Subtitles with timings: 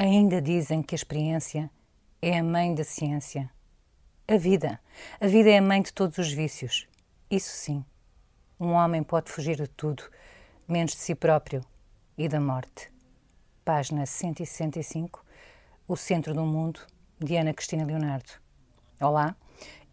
[0.00, 1.68] Ainda dizem que a experiência
[2.22, 3.50] é a mãe da ciência.
[4.28, 4.78] A vida.
[5.20, 6.86] A vida é a mãe de todos os vícios.
[7.28, 7.84] Isso sim.
[8.60, 10.04] Um homem pode fugir de tudo,
[10.68, 11.64] menos de si próprio
[12.16, 12.92] e da morte.
[13.64, 15.24] Página 165.
[15.88, 16.78] O Centro do Mundo,
[17.18, 18.30] de Ana Cristina Leonardo.
[19.00, 19.34] Olá,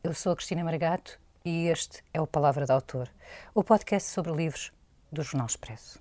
[0.04, 3.10] eu sou a Cristina Margato e este é o Palavra de Autor,
[3.56, 4.72] o podcast sobre livros
[5.12, 6.00] do Jornal Expresso.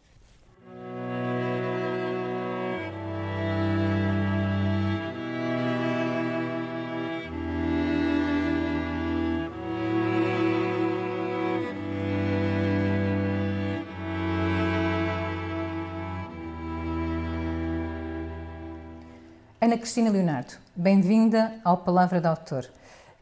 [19.64, 22.68] Ana Cristina Leonardo, bem-vinda ao Palavra de Autor.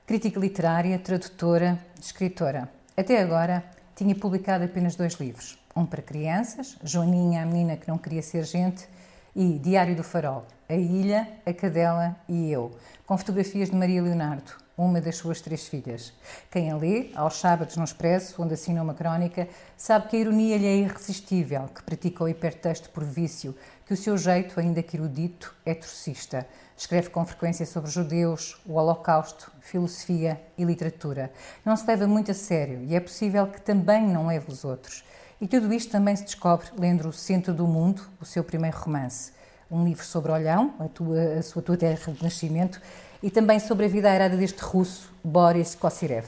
[0.05, 2.68] Crítica literária, tradutora, escritora.
[2.96, 3.62] Até agora
[3.95, 5.56] tinha publicado apenas dois livros.
[5.77, 8.88] Um para crianças, Joaninha, a menina que não queria ser gente,
[9.37, 12.73] e Diário do Farol, A Ilha, A Cadela e Eu,
[13.06, 16.12] com fotografias de Maria Leonardo, uma das suas três filhas.
[16.51, 20.56] Quem a lê, aos sábados no Expresso, onde assina uma crónica, sabe que a ironia
[20.56, 23.54] lhe é irresistível, que pratica o hipertexto por vício,
[23.87, 26.46] que o seu jeito, ainda que erudito, é trocista.
[26.76, 31.30] Escreve com frequência sobre judeus, o Holocausto, filosofia e literatura.
[31.64, 35.04] Não se leva muito a sério e é possível que também não leve os outros.
[35.40, 39.32] E tudo isto também se descobre lendo O Centro do Mundo, o seu primeiro romance.
[39.70, 42.80] Um livro sobre Olhão, a, tua, a sua tua terra de nascimento,
[43.23, 46.26] e também sobre a vida airada deste russo, Boris Kossirev.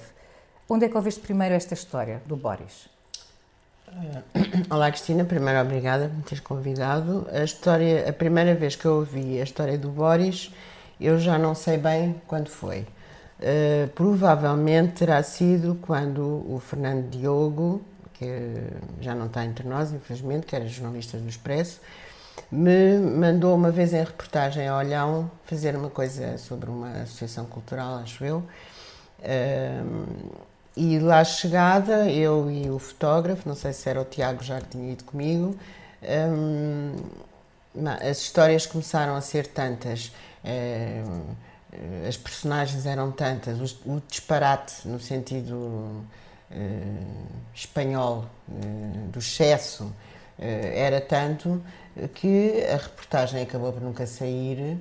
[0.68, 2.88] Onde é que ouviste primeiro esta história do Boris?
[4.70, 7.26] Olá Cristina, primeiro obrigada por me teres convidado.
[7.32, 10.52] A história, a primeira vez que eu ouvi a história do Boris,
[11.00, 12.86] eu já não sei bem quando foi.
[13.40, 17.82] Uh, provavelmente terá sido quando o Fernando Diogo,
[18.14, 18.24] que
[19.00, 21.80] já não está entre nós, infelizmente, que era jornalista do Expresso,
[22.50, 27.96] me mandou uma vez em reportagem a Olhão fazer uma coisa sobre uma associação cultural,
[27.96, 28.42] acho eu.
[30.76, 34.68] E lá chegada, eu e o fotógrafo, não sei se era o Tiago já que
[34.70, 35.56] tinha ido comigo,
[38.00, 40.12] as histórias começaram a ser tantas,
[42.08, 46.04] as personagens eram tantas, o, disparate no sentido
[47.54, 48.26] espanhol
[49.10, 49.92] do excesso
[50.38, 51.62] era tanto
[52.14, 54.78] que a reportagem acabou por nunca sair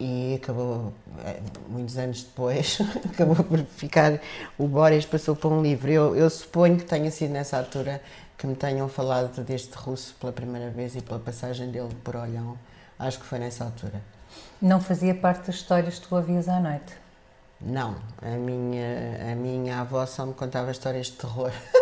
[0.00, 0.92] e acabou,
[1.24, 2.78] eh, muitos anos depois,
[3.12, 4.20] acabou por ficar,
[4.58, 5.90] o Boris passou para um livro.
[5.90, 8.02] Eu, eu suponho que tenha sido nessa altura
[8.36, 12.58] que me tenham falado deste russo pela primeira vez e pela passagem dele por Olhão.
[12.98, 14.02] Acho que foi nessa altura.
[14.60, 16.94] Não fazia parte das histórias que tu ouvias à noite?
[17.60, 21.52] Não, a minha, a minha avó só me contava histórias de terror.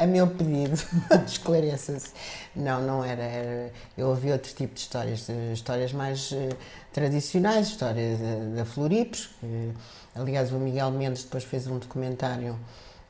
[0.00, 0.74] a meu pedido,
[1.26, 2.10] esclareça-se.
[2.56, 6.56] Não, não era, era, Eu ouvi outro tipo de histórias, histórias mais uh,
[6.90, 8.18] tradicionais, histórias
[8.56, 9.28] da Floripos.
[9.40, 9.72] Que,
[10.14, 12.58] aliás, o Miguel Mendes depois fez um documentário,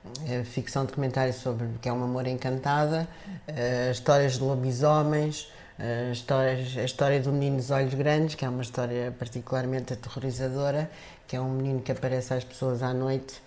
[0.05, 3.09] uh, ficção documentário sobre que é uma amor encantada,
[3.49, 5.49] uh, histórias de lobisomens.
[5.79, 10.91] A história, a história do menino dos olhos grandes, que é uma história particularmente aterrorizadora,
[11.27, 13.41] que é um menino que aparece às pessoas à noite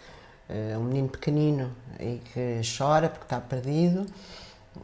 [0.50, 4.06] é um menino pequenino e que chora porque está perdido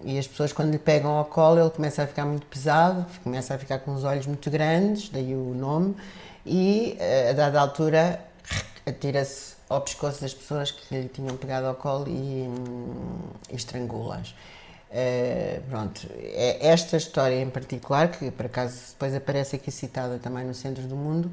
[0.03, 3.55] e as pessoas quando lhe pegam ao colo ele começa a ficar muito pesado, começa
[3.55, 5.95] a ficar com os olhos muito grandes, daí o nome,
[6.45, 8.23] e eh, a dada altura
[8.85, 12.47] atira-se ao pescoço das pessoas que lhe tinham pegado ao colo e,
[13.51, 14.33] e estrangula-as.
[14.89, 20.43] Uh, pronto, é esta história em particular, que por acaso depois aparece aqui citada também
[20.43, 21.31] no Centro do Mundo,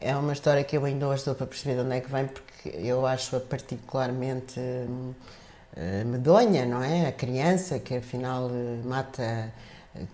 [0.00, 2.26] é uma história que eu ainda hoje estou para perceber de onde é que vem,
[2.26, 7.08] porque eu acho-a particularmente uh, medonha, não é?
[7.08, 8.50] A criança que afinal
[8.84, 9.52] mata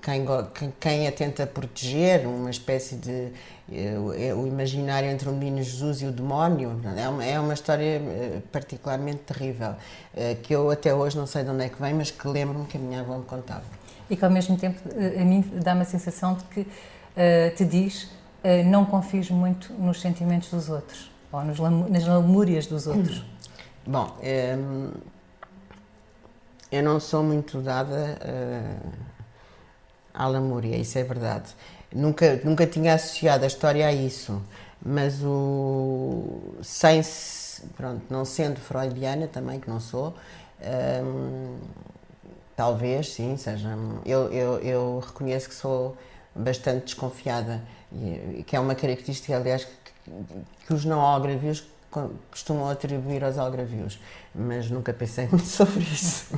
[0.00, 0.24] quem,
[0.80, 3.28] quem, a tenta proteger, uma espécie de.
[3.68, 6.80] Uh, o imaginário entre o menino Jesus e o demónio.
[6.96, 8.00] É uma, é uma história
[8.52, 9.74] particularmente terrível,
[10.42, 12.76] que eu até hoje não sei de onde é que vem, mas que lembro-me que
[12.76, 13.64] a minha avó me contava.
[14.08, 16.66] E que ao mesmo tempo a mim dá-me a sensação de que
[17.56, 18.23] te diz eh,
[18.64, 21.58] não confies muito nos sentimentos dos outros ou nos,
[21.90, 23.24] nas lamúrias dos outros?
[23.86, 24.90] Bom, ehm,
[26.70, 28.92] eu não sou muito dada uh,
[30.12, 31.54] à lamúria, isso é verdade.
[31.92, 34.42] Nunca, nunca tinha associado a história a isso,
[34.84, 37.00] mas o sem
[37.76, 40.14] pronto, não sendo freudiana também que não sou,
[40.60, 41.58] ehm,
[42.56, 43.76] talvez sim seja.
[44.04, 45.96] Eu, eu, eu reconheço que sou
[46.34, 47.62] bastante desconfiada
[48.46, 50.12] que é uma característica, aliás, que,
[50.66, 51.64] que os não algravios
[52.30, 54.00] costumam atribuir aos algravios,
[54.34, 56.34] mas nunca pensei muito sobre isso.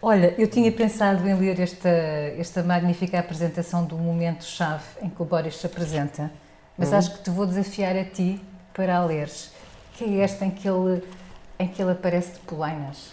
[0.00, 5.24] Olha, eu tinha pensado em ler esta, esta magnífica apresentação do momento-chave em que o
[5.24, 6.30] Boris se apresenta,
[6.76, 6.98] mas uhum.
[6.98, 8.40] acho que te vou desafiar a ti
[8.72, 9.50] para a leres,
[9.94, 11.02] que é esta em que ele,
[11.58, 13.10] em que ele aparece de polainas.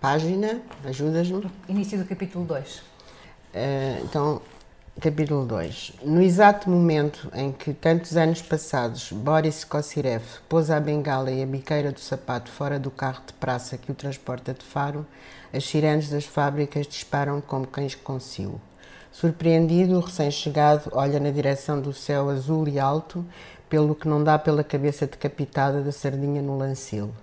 [0.00, 1.50] Página, ajudas-me?
[1.68, 2.76] Início do capítulo 2.
[2.76, 2.82] Uh,
[3.54, 4.42] eh, então,
[4.98, 5.92] Capítulo 2.
[6.04, 11.46] No exato momento em que, tantos anos passados, Boris Kossirev pôs a bengala e a
[11.46, 15.04] biqueira do sapato fora do carro de praça que o transporta de Faro,
[15.52, 18.58] as sirenes das fábricas disparam como cães com silo.
[19.12, 23.22] Surpreendido, o recém-chegado olha na direção do céu azul e alto,
[23.68, 27.14] pelo que não dá pela cabeça decapitada da sardinha no lancilo.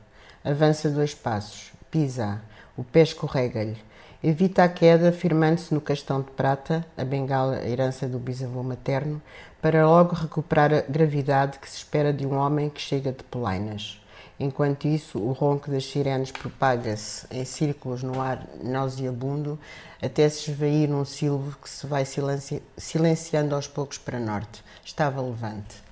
[0.46, 2.40] Avança dois passos, pisa,
[2.78, 3.78] o pé escorrega-lhe
[4.26, 9.22] Evita a queda, firmando-se no castão de prata, a bengala, a herança do bisavô materno,
[9.62, 14.02] para logo recuperar a gravidade que se espera de um homem que chega de polainas.
[14.40, 19.60] Enquanto isso, o ronco das sirenes propaga-se em círculos no ar nauseabundo,
[20.02, 24.64] até se esvair num silvo que se vai silenci silenciando aos poucos para norte.
[24.86, 25.84] Estava levante.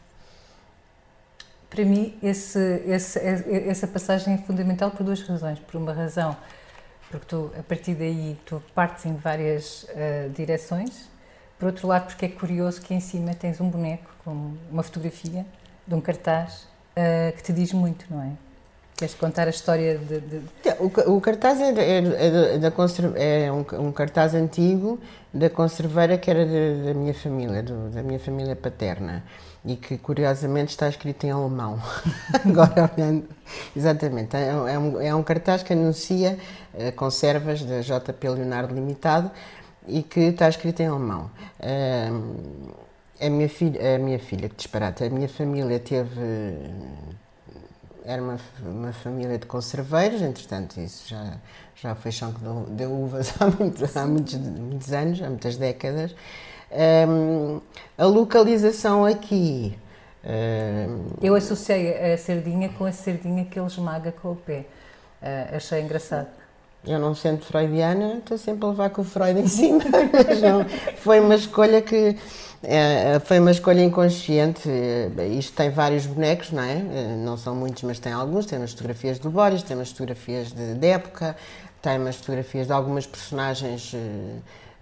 [1.70, 5.60] Para mim, esse, esse, essa passagem é fundamental por duas razões.
[5.60, 6.36] Por uma razão,
[7.12, 11.10] porque tu, a partir daí, tu partes em várias uh, direções.
[11.60, 15.46] Por outro lado, porque é curioso que em cima tens um boneco com uma fotografia
[15.86, 18.32] de um cartaz uh, que te diz muito, não é?
[19.02, 20.20] Queres contar a história de.
[20.20, 20.42] de...
[20.80, 22.72] O, o, cartaz é, é, é, da,
[23.16, 25.00] é um, um, cartaz antigo
[25.34, 29.24] da conserveira que era da, da minha família, do, da minha família paterna
[29.66, 31.82] e que curiosamente está escrito em alemão.
[32.46, 33.28] Agora olhando.
[33.76, 36.38] Exatamente, é, é um, é um cartaz que anuncia
[36.76, 39.32] uh, conservas da JP Leonardo Limitado
[39.88, 41.32] e que está escrito em alemão.
[43.20, 46.22] A minha filha, a minha filha, que disparate, a minha família teve
[48.06, 51.38] era uma, uma família de conserveiros, entretanto, isso já,
[51.76, 55.58] já foi chão que deu, deu uvas há, muito, há muitos, muitos anos, há muitas
[55.58, 56.16] décadas.
[56.72, 57.60] Um,
[57.98, 59.78] a localização aqui.
[60.24, 64.66] Um, Eu associei a sardinha com a sardinha que ele esmaga com o pé.
[65.22, 66.28] Uh, achei engraçado.
[66.86, 69.84] Eu não sendo freudiana, estou sempre a levar com o Freud em cima,
[70.42, 70.66] não,
[70.98, 72.18] foi uma escolha que
[72.64, 74.70] é, foi uma escolha inconsciente.
[75.38, 76.76] Isto tem vários bonecos, não é?
[77.18, 78.46] Não são muitos, mas tem alguns.
[78.46, 81.36] Tem umas fotografias do Boris, tem umas fotografias de, de época,
[81.82, 84.40] tem umas fotografias de algumas personagens eh,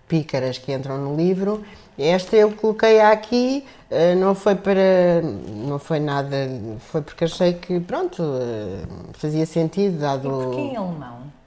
[0.07, 1.63] pícaras que entram no livro.
[1.97, 5.21] Esta eu coloquei aqui, eh, não foi para.
[5.21, 6.35] não foi nada.
[6.79, 10.27] foi porque achei que, pronto, eh, fazia sentido, dado.
[10.27, 11.38] E porquê em alemão?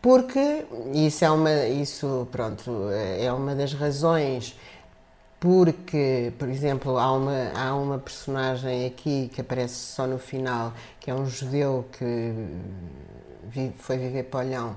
[0.00, 0.64] Porque
[0.94, 1.66] isso é uma.
[1.66, 4.54] isso, pronto, é uma das razões
[5.40, 11.10] porque, por exemplo, há uma, há uma personagem aqui que aparece só no final, que
[11.10, 12.34] é um judeu que
[13.44, 14.76] vive, foi viver para Olhão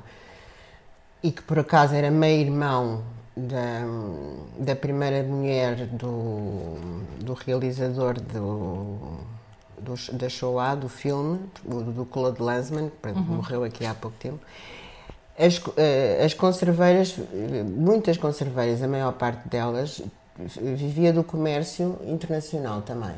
[1.23, 3.03] e que por acaso era meio-irmão
[3.35, 3.81] da,
[4.59, 6.77] da primeira mulher do,
[7.19, 9.17] do realizador do,
[9.79, 13.21] do, da Shoah, do filme, do, do Claude Lanzmann, que uhum.
[13.23, 14.39] morreu aqui há pouco tempo.
[15.37, 17.15] As, eh, as conserveiras,
[17.65, 20.01] muitas conserveiras, a maior parte delas,
[20.37, 23.15] vivia do comércio internacional também.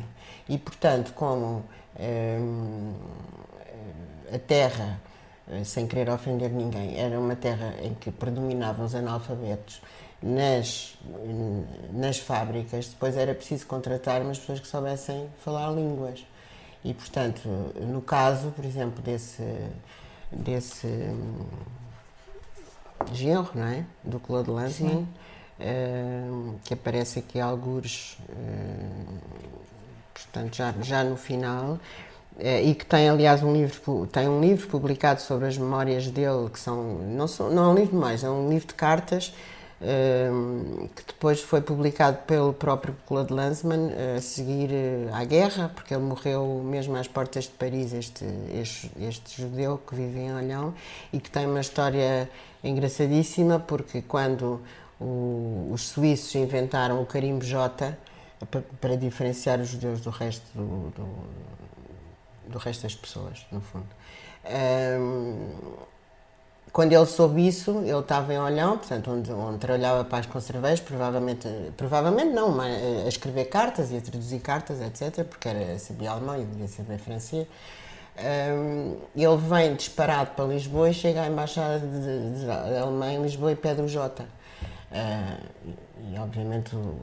[0.48, 1.64] E, portanto, como
[2.00, 2.94] hum,
[4.34, 5.00] a terra,
[5.50, 9.82] eh, sem querer ofender ninguém, era uma terra em que predominavam os analfabetos
[10.22, 10.98] nas,
[11.92, 16.26] nas fábricas, depois era preciso contratar umas pessoas que soubessem falar línguas.
[16.84, 17.48] E, portanto,
[17.82, 19.44] no caso, por exemplo, desse,
[20.32, 20.88] desse
[23.14, 23.86] genro, não é?
[24.04, 25.08] Do Claude Lanzmann,
[26.64, 28.18] que aparece aqui alguns,
[30.14, 31.80] portanto, já, já no final, uh,
[32.64, 36.60] e que tem, aliás, um livro, tem um livro publicado sobre as memórias dele, que
[36.60, 39.34] são, não, são, não é um livro mais, é um livro de cartas,
[40.96, 46.04] que depois foi publicado pelo próprio Claude Lanzmann a seguir eh, à guerra, porque ele
[46.04, 50.74] morreu mesmo às portas de Paris, este, este, este judeu que vive em Olhão,
[51.12, 52.30] e que tem uma história
[52.64, 54.62] engraçadíssima, porque quando
[55.00, 57.98] o, os suíços inventaram o carimbo J
[58.80, 61.08] para, diferenciar os judeus do resto do, do,
[62.48, 63.88] do resto das pessoas, no fundo.
[65.00, 65.84] Um,
[66.72, 70.80] quando ele soube isso, ele estava em Olhão, portanto, onde, onde trabalhava para as conserveiras,
[70.80, 76.10] provavelmente, provavelmente não, mas a escrever cartas e a traduzir cartas, etc., porque era, sabia
[76.10, 77.48] alemão e devia saber francês.
[78.16, 83.24] Um, ele vem disparado para Lisboa e chega à Embaixada de, de, de Alemanha em
[83.24, 84.24] Lisboa e pede o J.
[84.24, 84.28] Uh,
[86.12, 86.96] e, obviamente, o,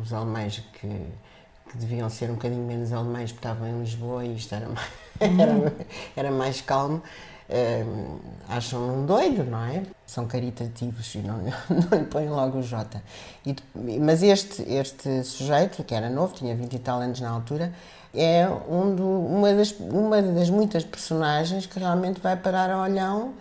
[0.00, 4.36] os alemães que, que, deviam ser um bocadinho menos alemães porque estavam em Lisboa e
[4.36, 5.74] isto era mais, era,
[6.14, 7.02] era mais calmo.
[7.48, 9.82] Uh, acham um doido, não é?
[10.06, 11.38] São caritativos e não,
[11.90, 13.02] não lhe põem logo o J.
[13.44, 13.56] E,
[13.98, 17.72] mas este, este sujeito, que era novo, tinha 20 e tal anos na altura,
[18.14, 23.34] é um do, uma, das, uma das muitas personagens que realmente vai parar a olhão,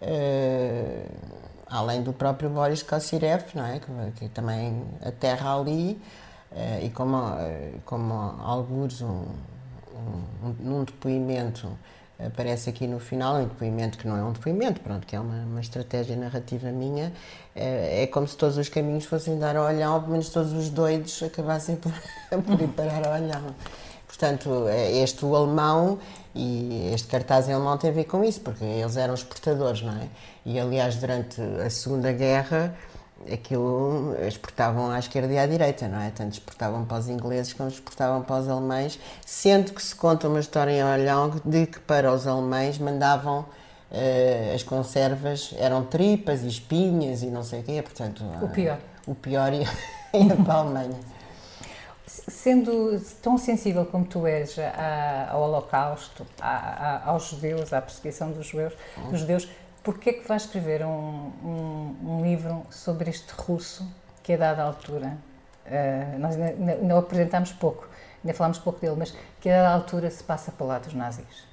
[0.00, 1.10] uh,
[1.68, 3.80] além do próprio Boris Kossirev, não é?
[3.80, 6.00] que, que também aterra ali,
[6.52, 9.24] uh, e como, uh, como alguns um,
[10.42, 11.68] um, num depoimento
[12.18, 15.42] aparece aqui no final um depoimento que não é um depoimento, pronto, que é uma,
[15.44, 17.12] uma estratégia narrativa minha,
[17.54, 20.70] é, é, como se todos os caminhos fossem dar ao olhão, pelo menos todos os
[20.70, 21.92] doidos acabassem por,
[22.42, 23.54] por ir parar ao olhão.
[24.16, 25.98] Portanto, é, este o alemão
[26.34, 29.92] e este cartaz em alemão tem a ver com isso, porque eles eram exportadores, não
[29.92, 30.08] é?
[30.46, 32.76] E aliás, durante a Segunda Guerra,
[33.30, 36.10] aquilo exportavam à esquerda e à direita, não é?
[36.10, 40.38] Tanto exportavam para os ingleses como exportavam para os alemães, sendo que se conta uma
[40.38, 46.48] história em Olhão de que para os alemães mandavam uh, as conservas, eram tripas e
[46.48, 48.22] espinhas e não sei o quê, portanto...
[48.40, 48.78] O pior.
[49.08, 49.66] Uh, o pior ia,
[50.44, 51.13] para a Alemanha.
[52.06, 54.56] Sendo tão sensível como tu és
[55.30, 56.26] ao Holocausto,
[57.04, 58.74] aos judeus, à perseguição dos judeus,
[59.10, 59.48] dos judeus
[59.84, 63.86] Porquê é que vais escrever um, um, um, livro sobre este russo
[64.22, 65.18] que a dada altura,
[65.66, 67.86] uh, nós ainda, ainda o apresentámos pouco,
[68.24, 71.46] ainda falámos pouco dele, mas que a dada altura se passa para lá dos nazis?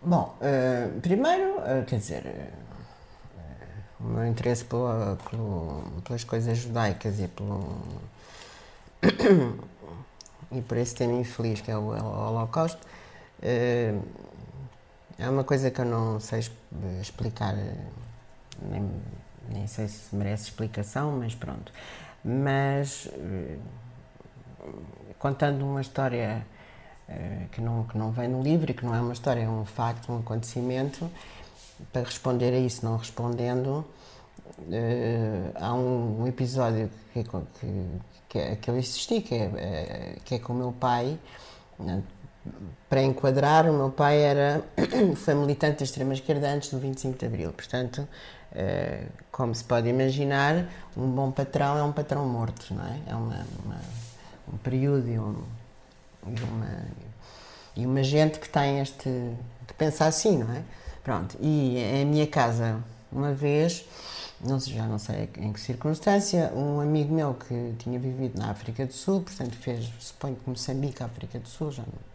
[0.00, 2.24] Bom, uh, primeiro, uh, quer dizer,
[4.00, 7.82] o meu interesse pela, pelo, pelas coisas judaicas e pelo
[10.52, 12.86] e por esse tema infeliz que é o, Holocausto
[15.18, 16.40] é uma coisa que eu não sei
[17.00, 17.54] explicar,
[18.60, 18.90] nem,
[19.48, 21.72] nem sei se merece explicação, mas pronto.
[22.24, 23.56] Mas eh,
[25.18, 26.46] contando uma história
[27.08, 29.48] eh, que não, que não vem no livro e que não é uma história, é
[29.48, 31.10] um facto, um acontecimento,
[31.92, 33.84] para responder a isso, não respondendo,
[34.70, 37.36] eh, há um, episódio que, que,
[38.28, 41.18] que, é, eu assisti, que é, que é com o meu pai,
[42.88, 44.62] para enquadrar, o meu pai era
[45.16, 47.52] foi militante da extrema-esquerda antes do 25 de Abril.
[47.52, 48.06] Portanto,
[48.54, 53.00] eh, como se pode imaginar, um bom patrão é um patrão morto, não é?
[53.06, 53.80] É uma, uma
[54.52, 55.42] um período e, um,
[56.26, 56.82] e, uma,
[57.76, 59.08] e uma gente que tem este.
[59.66, 60.62] que pensa assim, não é?
[61.02, 62.78] Pronto, e em minha casa,
[63.10, 63.84] uma vez,
[64.42, 68.50] não sei, já não sei em que circunstância, um amigo meu que tinha vivido na
[68.50, 72.12] África do Sul, portanto fez, suponho que Moçambique, África do Sul, já não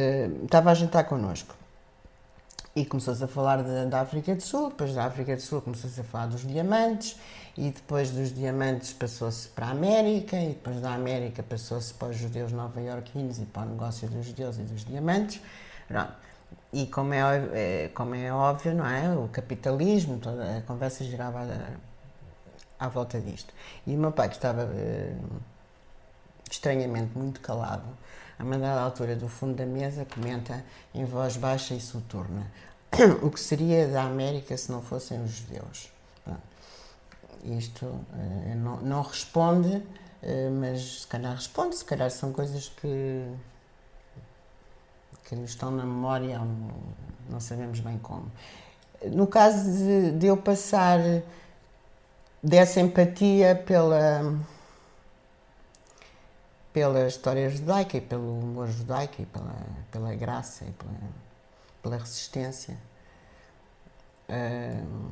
[0.00, 1.54] uh, estava a jantar connosco
[2.76, 6.04] e começou-se a falar da, África do Sul, depois da África do Sul começou-se a
[6.04, 7.16] falar dos diamantes
[7.56, 12.16] e depois dos diamantes passou-se para a América e depois da América passou-se para os
[12.16, 15.40] judeus nova-iorquinos e para o negócio dos judeus e dos diamantes.
[15.88, 16.27] Pronto.
[16.72, 17.20] E como é,
[17.54, 19.16] é, como é óbvio, não é?
[19.16, 23.54] O capitalismo, toda a conversa girava à, à volta disto.
[23.86, 25.40] E o meu pai, que estava uh,
[26.50, 27.86] estranhamente muito calado,
[28.38, 30.62] a uma dada altura do fundo da mesa, comenta
[30.94, 32.46] em voz baixa e soturna
[33.22, 35.90] o que seria da América se não fossem os judeus.
[37.44, 39.82] Isto uh, não, não, responde,
[40.60, 43.24] mas se calhar responde, se calhar são coisas que,
[45.28, 46.40] que nos estão na memória,
[47.28, 48.32] não, sabemos bem como.
[49.12, 50.98] No caso de, de eu passar
[52.42, 54.22] dessa empatia pela
[56.72, 59.54] pela história judaica e pelo humor judaico e pela,
[59.90, 60.92] pela graça e pela,
[61.82, 62.78] pela resistência.
[64.28, 65.10] Uh,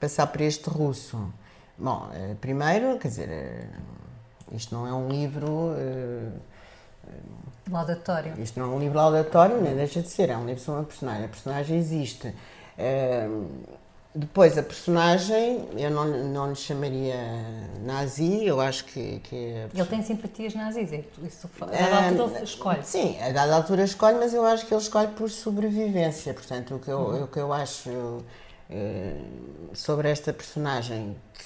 [0.00, 1.32] passar por este russo.
[1.78, 3.28] Bom, uh, primeiro, quer dizer,
[4.50, 5.74] uh, isto não é um livro.
[7.70, 8.34] Laudatório.
[8.38, 10.86] Isto não é um livro laudatório, nem deixa de ser, é um livro sobre uma
[10.86, 11.24] personagem.
[11.24, 12.34] A personagem existe.
[14.16, 17.16] Depois, a personagem, eu não, não lhe chamaria
[17.84, 19.20] nazi, eu acho que.
[19.20, 22.82] que Ele tem simpatias nazis, é isso a dada altura escolhe.
[22.82, 26.32] Sim, a dada altura escolhe, mas eu acho que ele escolhe por sobrevivência.
[26.32, 27.24] Portanto, o que eu, uhum.
[27.24, 28.24] o que eu acho uh,
[29.74, 31.44] sobre esta personagem, que,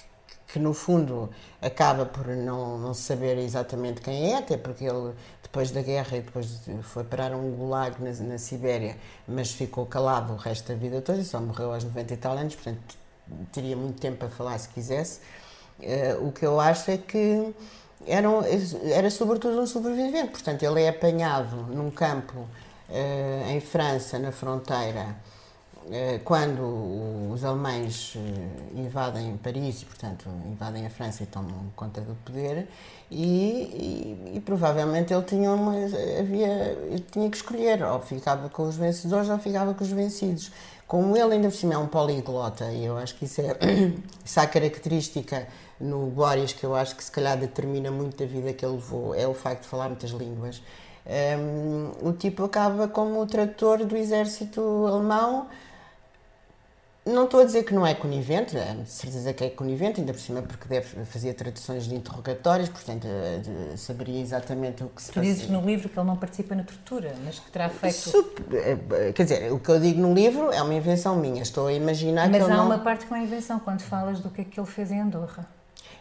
[0.53, 1.31] que, no fundo
[1.61, 6.21] acaba por não, não saber exatamente quem é, até porque ele depois da guerra e
[6.21, 11.01] depois foi parar um gulag na, na Sibéria, mas ficou calado o resto da vida
[11.01, 12.97] toda e só morreu aos 90 e tal anos, portanto
[13.53, 15.21] teria muito tempo para falar se quisesse.
[15.81, 17.53] Uh, o que eu acho é que
[18.07, 18.29] era,
[18.93, 25.17] era sobretudo um sobrevivente, portanto ele é apanhado num campo uh, em França, na fronteira,
[26.25, 28.15] quando os alemães
[28.75, 32.69] invadem Paris e, portanto, invadem a França e tomam conta do poder,
[33.11, 35.75] e, e, e provavelmente ele tinha, uma,
[36.19, 36.79] havia,
[37.11, 40.53] tinha que escolher, ou ficava com os vencedores ou ficava com os vencidos.
[40.87, 43.57] Como ele ainda por cima é um poliglota, e eu acho que isso é
[44.25, 45.47] essa característica
[45.81, 49.15] no Boris que eu acho que se calhar determina muito a vida que ele levou,
[49.15, 50.63] é o facto de falar muitas línguas.
[51.07, 55.49] Um, o tipo acaba como o trator do exército alemão.
[57.05, 60.13] Não estou a dizer que não é conivente, é de certeza que é conivente, ainda
[60.13, 65.11] por cima porque deve fazer traduções de interrogatórios, portanto eh, saberia exatamente o que se
[65.11, 67.97] Tu dizes no livro que ele não participa na tortura, mas que terá feito.
[67.97, 68.39] Sup...
[68.53, 71.73] Eh, quer dizer, o que eu digo no livro é uma invenção minha, estou a
[71.73, 72.67] imaginar mas que ele há não...
[72.67, 75.01] uma parte que não é invenção, quando falas do que é que ele fez em
[75.01, 75.47] Andorra.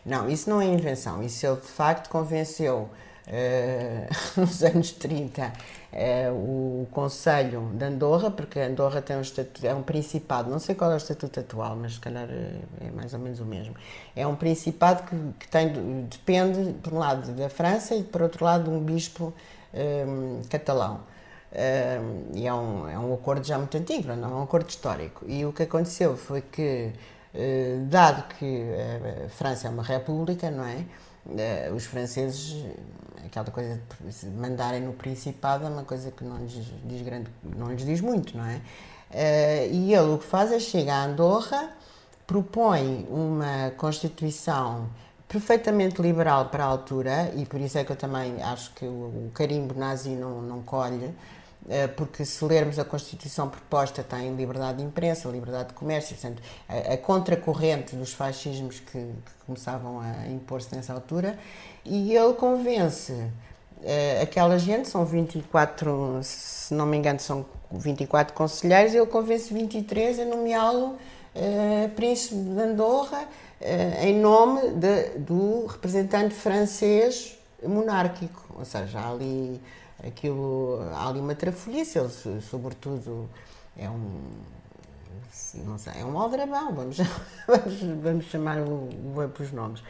[0.06, 2.90] Não, isso não é invenção, isso ele de facto convenceu
[3.30, 4.10] uh,
[4.42, 5.54] nos anos 30
[5.94, 10.76] uh, o Conselho de Andorra, porque Andorra tem um estatuto, é um principado, não sei
[10.76, 13.76] qual é o estatuto atual, mas se calhar eh, é mais ou menos o mesmo.
[14.16, 15.72] É um principado que, que tem,
[16.10, 19.34] depende, por um lado, da França e, por outro lado, de um bispo
[19.74, 21.02] um, catalão.
[21.52, 25.26] Um, e é um, é um acordo já muito antigo, não é um acordo histórico.
[25.28, 26.92] E o que aconteceu foi que,
[27.34, 28.66] uh, dado que
[29.26, 30.86] a França é uma república, não é?
[31.26, 32.56] Uh, os franceses
[33.26, 37.72] aquela coisa de mandarem no Principado é uma coisa que não lhes diz, grande, não
[37.72, 38.58] lhes diz muito, não é?
[39.12, 41.70] Uh, e ele o que faz é chegar a Andorra,
[42.28, 44.90] propõe uma Constituição
[45.28, 49.28] perfeitamente liberal para a altura, e por isso é que eu também acho que o,
[49.28, 51.14] o carimbo nazi não, não colhe,
[51.96, 56.94] porque se lermos a Constituição proposta tem liberdade de imprensa, liberdade de comércio, portanto, a,
[56.94, 61.38] a contracorrente dos fascismos que, que começavam a impor-se nessa altura,
[61.86, 68.94] e ele convence uh, aquela gente, são 24, se não me engano, são 24 conselheiros,
[68.94, 70.98] ele convence 23 a nomeá-lo
[71.36, 73.28] uh, príncipe de Andorra
[73.62, 79.62] uh, em nome de, do representante francês monárquico, ou seja, há ali
[80.06, 83.30] aquilo, há ali uma trafolhice, ele sobretudo
[83.78, 84.20] é um
[85.78, 86.98] sei, é um aldrabão, vamos,
[87.48, 88.90] vamos, vamos chamar o,
[89.40, 89.82] os nomes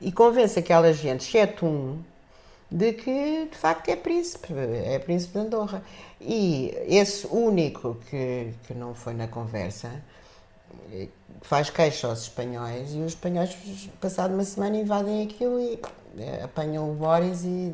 [0.00, 2.02] e convence aquela gente, exceto um,
[2.70, 5.82] de que de facto é príncipe, é príncipe de Andorra.
[6.20, 9.90] E esse único que, que não foi na conversa
[11.42, 13.56] faz queixa aos espanhóis e os espanhóis,
[14.00, 15.78] passado uma semana, invadem aquilo e
[16.42, 17.72] apanham o Boris e,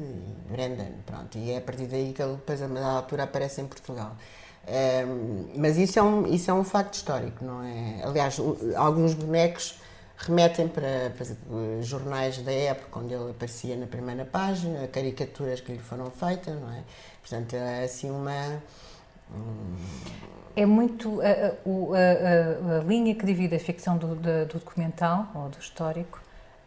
[0.51, 1.39] Brendan, pronto.
[1.39, 4.17] E é a partir daí que ele depois, a dada altura, aparece em Portugal.
[5.57, 8.03] Mas isso é, um, isso é um facto histórico, não é?
[8.03, 8.39] Aliás,
[8.77, 9.79] alguns bonecos
[10.17, 15.79] remetem para, para, jornais da época onde ele aparecia na primeira página, caricaturas que lhe
[15.79, 16.83] foram feitas, não é?
[17.21, 18.63] Portanto, é assim uma.
[19.33, 19.77] Um...
[20.57, 21.21] É muito.
[21.21, 25.59] A, a, a, a, linha que divide a ficção do, do, do documental ou do
[25.59, 26.21] histórico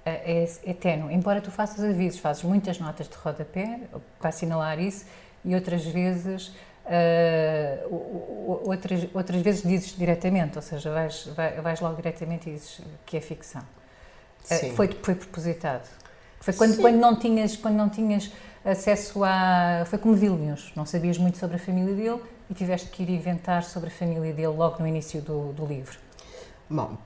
[0.09, 1.13] é, é tenue.
[1.13, 3.81] Embora tu faças avisos, fazes muitas notas de rodapé
[4.19, 5.05] para assinalar isso
[5.43, 6.51] e outras vezes
[6.89, 11.29] Uh, outras, outras vezes dizes diretamente, ou seja, vais,
[11.61, 13.61] vais logo diretamente e dizes que é ficção.
[14.45, 15.87] Uh, foi, foi propositado.
[16.39, 18.31] Foi quando, quando, não tinhas, quando não tinhas
[18.65, 19.83] acesso a.
[19.85, 23.63] Foi como Vilnius, não sabias muito sobre a família dele e tiveste que ir inventar
[23.63, 25.99] sobre a família dele logo no início do, do livro.
[26.67, 26.97] Bom,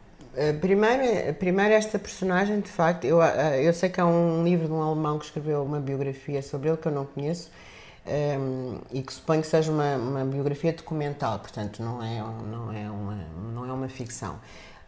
[0.60, 4.82] primeiro, primeiro, esta personagem, de facto, eu, eu sei que há um livro de um
[4.82, 7.52] alemão que escreveu uma biografia sobre ele que eu não conheço
[8.06, 12.90] um, e que suponho que seja uma, uma, biografia documental, portanto não é, não, é
[12.90, 13.18] uma,
[13.54, 14.40] não é uma ficção.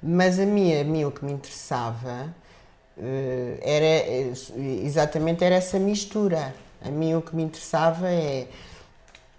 [0.02, 2.34] Mas a mim, a mim o que me interessava
[3.62, 4.08] era
[4.84, 6.54] exatamente era essa mistura.
[6.84, 8.48] A mim o que me interessava é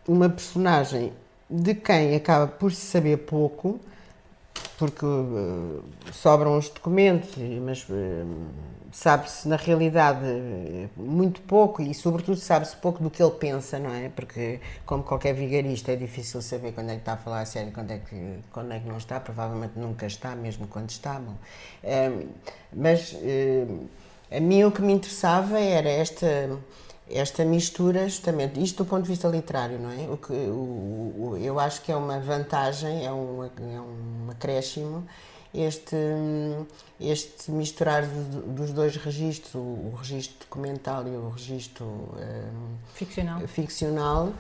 [0.06, 1.12] uma personagem
[1.48, 3.78] de quem acaba por se saber pouco,
[4.78, 7.30] porque uh, sobram os documentos,
[7.62, 8.26] mas uh,
[8.92, 10.20] sabe-se na realidade
[10.96, 14.08] muito pouco e sobretudo sabe-se pouco do que ele pensa, não é?
[14.08, 17.72] Porque como qualquer vigarista é difícil saber quando é que está a falar a sério,
[17.72, 21.18] quando é que quando é que não está, provavelmente nunca está, mesmo quando está.
[21.18, 21.34] Bom.
[21.84, 22.28] Um,
[22.72, 23.16] mas
[24.30, 26.26] a mim o que me interessava era esta
[27.08, 30.08] esta mistura, justamente, isto do ponto de vista literário, não é?
[30.10, 35.06] O que, o, o, eu acho que é uma vantagem, é um, é um acréscimo
[35.54, 35.96] este,
[37.00, 44.32] este misturar dos dois registros, o registro documental e o registro um, ficcional, ficcional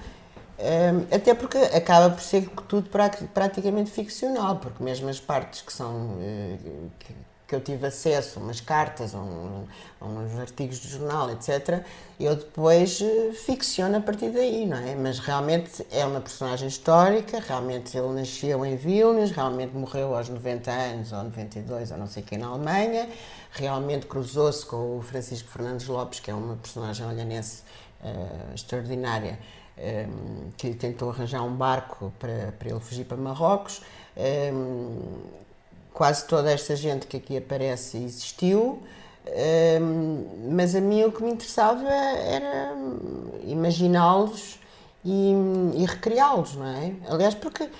[0.58, 2.88] um, até porque acaba por ser tudo
[3.34, 7.14] praticamente ficcional, porque mesmo as partes que são uh, que,
[7.46, 9.64] que eu tive acesso, umas cartas, um,
[10.02, 11.84] uns artigos de jornal, etc.,
[12.18, 14.96] eu depois eh, ficciono a partir daí, não é?
[14.96, 20.70] Mas realmente é uma personagem histórica, realmente ele nasceu em Vilnius, realmente morreu aos 90
[20.70, 23.08] anos, ou 92, ou não sei quem, na Alemanha,
[23.52, 27.62] realmente cruzou-se com o Francisco Fernandes Lopes, que é uma personagem olhanense
[28.02, 29.38] uh, extraordinária,
[29.78, 30.06] um, eh,
[30.56, 33.82] que tentou arranjar um barco para, para ele fugir para Marrocos.
[34.16, 35.45] Um,
[35.96, 38.82] quase toda esta gente que aqui aparece existiu,
[39.80, 42.74] um, mas a mim o que me interessava era
[43.42, 44.60] imaginá-los
[45.02, 45.32] e,
[45.74, 46.92] e recriá-los, não é?
[47.08, 47.70] Aliás, porque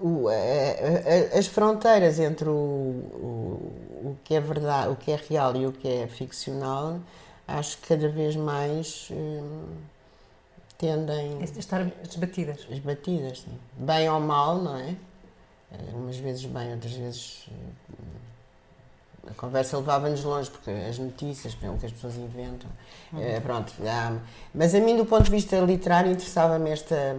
[0.00, 0.26] o,
[1.36, 3.72] as fronteiras entre o, o,
[4.04, 7.00] o, que é verdade, o que é real e o que é ficcional,
[7.48, 9.64] acho que cada vez mais um,
[10.78, 12.68] tendem a estar esbatidas.
[12.70, 13.58] Esbatidas, sim.
[13.76, 14.94] bem ou mal, não é?
[15.72, 21.64] Eh, umas vezes bem, outras vezes eh, a conversa levava-nos longe, porque as notícias, por
[21.64, 22.70] exemplo, que as pessoas inventam.
[23.12, 23.22] Uhum.
[23.22, 24.18] É, pronto, há,
[24.54, 27.16] mas a mim, do ponto de vista literário, interessava-me esta.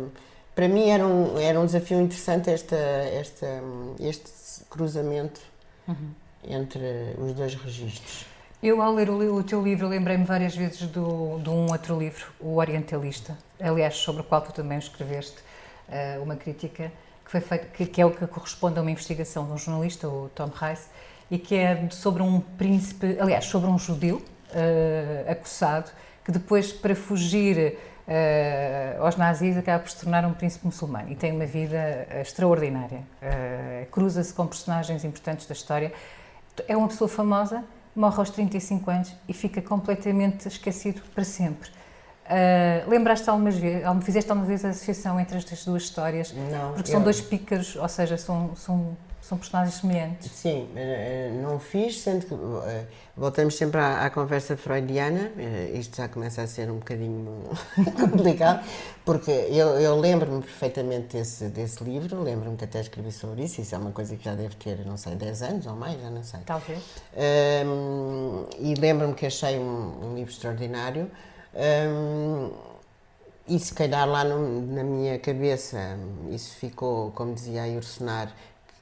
[0.54, 3.62] Para mim, era um, era um desafio interessante esta, esta,
[4.00, 5.42] este cruzamento
[5.88, 6.12] uhum.
[6.48, 8.26] entre os dois registros.
[8.64, 12.26] Eu, ao ler o, o teu livro, lembrei-me várias vezes do, de um outro livro,
[12.40, 15.38] O Orientalista, aliás, sobre o qual tu também escreveste
[15.90, 16.92] uh, uma crítica
[17.26, 20.08] que, foi feito, que, que, é o que corresponde a uma investigação de um jornalista,
[20.08, 20.88] o Tom Rice,
[21.30, 25.92] e que é sobre um príncipe, aliás, sobre um judeu uh, acusado,
[26.24, 31.16] que depois, para fugir uh, aos nazis, acaba por se tornar um príncipe muçulmano e
[31.16, 33.00] tem uma vida extraordinária.
[33.22, 35.92] Uh, Cruza-se com personagens importantes da história.
[36.68, 37.64] É uma pessoa famosa,
[37.96, 41.70] morre aos 35 anos e fica completamente esquecido para sempre.
[42.26, 46.34] Uh, lembraste algumas vezes, fizeste alguma vez a associação entre estas duas histórias?
[46.34, 46.74] Não.
[46.74, 47.04] Porque são eu...
[47.04, 50.32] dois pícaros, ou seja, são, são, são personagens semelhantes.
[50.32, 52.86] Sim, eh, não fiz, sendo que eh,
[53.16, 55.32] voltamos sempre à, à conversa freudiana,
[55.76, 57.44] isto já começa a ser um bocadinho
[58.00, 58.66] complicado,
[59.06, 63.76] porque eu, eu lembro-me perfeitamente desse, desse livro, lembro-me que até escrevi sobre isso, isso
[63.76, 66.24] é uma coisa que já deve ter, não sei, 10 anos ou mais, já não
[66.24, 66.40] sei.
[66.44, 66.82] Talvez.
[67.68, 71.08] Um, e lembro-me que achei um, um livro extraordinário.
[71.56, 72.52] Um,
[73.48, 75.98] e se calhar lá no, na minha cabeça
[76.32, 78.34] isso ficou, como dizia a Ursonar,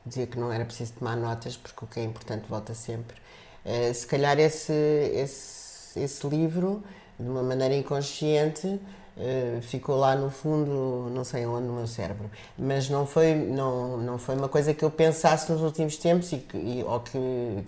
[0.05, 3.17] dizia que não era preciso tomar notas porque o que é importante volta sempre.
[3.65, 6.83] Uh, se calhar esse, esse, esse livro,
[7.19, 12.29] de uma maneira inconsciente, uh, ficou lá no fundo, não sei onde, no meu cérebro.
[12.57, 16.45] Mas não foi, não, não foi uma coisa que eu pensasse nos últimos tempos e
[16.53, 17.19] e, ou que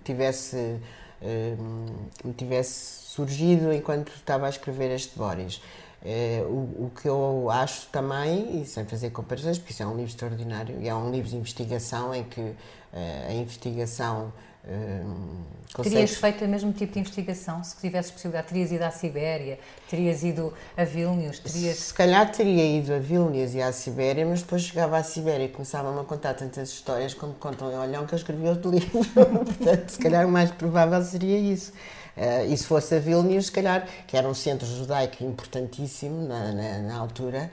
[0.04, 0.58] tivesse,
[1.22, 5.62] uh, me tivesse surgido enquanto estava a escrever este Boris.
[6.04, 9.96] É, o, o, que eu acho também, e sem fazer comparações, porque isso é um
[9.96, 12.54] livro extraordinário, e é um livro de investigação em que
[12.94, 14.32] é, a investigação.
[14.68, 15.02] É,
[15.74, 15.96] consegue...
[15.96, 18.50] Terias feito o mesmo tipo de investigação se tivesses possibilidade?
[18.50, 21.40] Terias ido à Sibéria, terias ido a Vilnius?
[21.40, 21.78] Terias...
[21.78, 25.50] Se calhar teria ido a Vilnius e à Sibéria, mas depois chegava à Sibéria e
[25.50, 28.92] começavam a contar tantas histórias como contam em Olhão que eu escrevi outro livro.
[28.94, 31.74] Portanto, se calhar o mais provável seria isso.
[32.18, 36.54] Uh, e se fosse a Vilnius, se calhar, que era um centro judaico importantíssimo na,
[36.54, 37.52] na, na altura,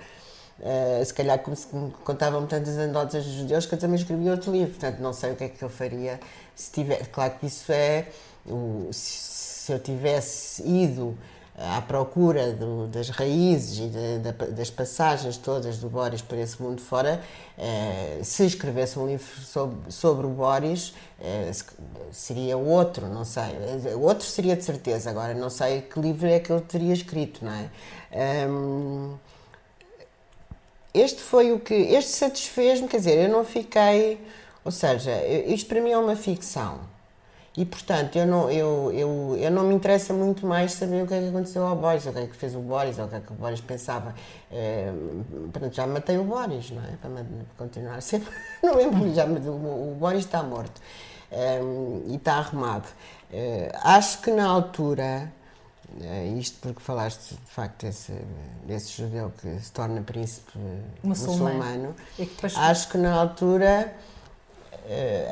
[0.61, 1.67] uh, se calhar como se
[2.05, 4.71] contavam tantas anedotas dos judeus que eu também escrevi outro livro.
[4.71, 6.21] Portanto, não sei o que é que eu faria
[6.55, 7.05] se tivesse.
[7.11, 8.07] Claro que isso é.
[8.47, 11.17] O, se, se eu tivesse ido
[11.57, 16.61] à procura do, das raízes e de, de, das passagens todas do Boris por esse
[16.63, 17.23] mundo fora,
[17.59, 21.51] eh, se escrevesse um livro sobre, sobre o Boris, eh,
[22.11, 23.53] seria outro, não sei.
[24.01, 27.53] Outro seria de certeza, agora não sei que livro é que eu teria escrito, não
[27.53, 28.49] é?
[28.49, 29.15] Um,
[30.95, 31.75] este foi o que.
[31.75, 34.21] Este satisfez-me, quer dizer, eu não fiquei.
[34.65, 36.92] Ou seja, isto para mim é uma ficção
[37.55, 41.13] e, portanto, eu não, eu, eu, eu não me interessa muito mais saber o que
[41.13, 43.17] é que aconteceu ao Boris, o que é que fez o Boris, ou o que
[43.17, 44.15] é que o Boris pensava.
[44.51, 44.91] É,
[45.53, 46.97] portanto, já matei o Boris, não é?
[46.97, 47.11] Para
[47.59, 48.33] continuar sempre.
[48.63, 50.81] Não é já o, o Boris está morto
[51.31, 51.61] é,
[52.07, 52.89] e está arrumado.
[53.31, 55.31] É, acho que na altura,
[56.39, 58.13] isto porque falaste de facto desse,
[58.67, 60.53] desse judeu que se torna príncipe
[61.03, 61.97] muçulmano, muçulmano
[62.57, 63.93] acho que na altura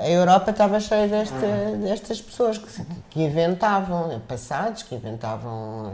[0.02, 1.46] a Europa estava cheia desta,
[1.82, 5.92] destas pessoas que, que, inventavam passados, que inventavam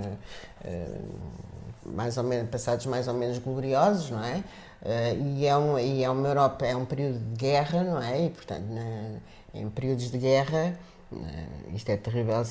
[0.65, 1.37] uh,
[1.85, 4.43] mais ou menos, passados mais ou menos gloriosos, não é?
[4.83, 8.27] Uh, e, é um, e é uma Europa, é um período de guerra, não é?
[8.27, 9.19] E, portanto, na,
[9.55, 10.75] em períodos de guerra,
[11.11, 11.17] uh,
[11.75, 12.43] isto é terrível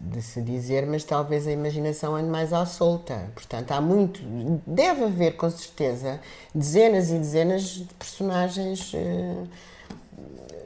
[0.00, 3.28] de, se dizer, mas talvez a imaginação ande mais à solta.
[3.34, 4.20] Portanto, há muito,
[4.66, 6.20] deve haver com certeza
[6.54, 8.92] dezenas e dezenas de personagens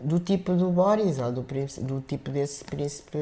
[0.00, 3.18] do tipo do Boris, ou do, do tipo desse príncipe,